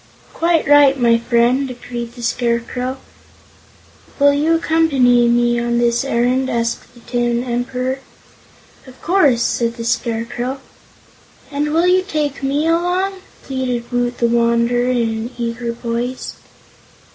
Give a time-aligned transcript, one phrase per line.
[0.33, 2.97] "Quite right, my friend!" agreed the Scarecrow.
[4.17, 7.99] "Will you accompany me on this errand?" asked the Tin Emperor.
[8.87, 10.59] "Of course," said the Scarecrow.
[11.51, 16.33] "And will you take me along?" pleaded Woot the Wanderer in an eager voice.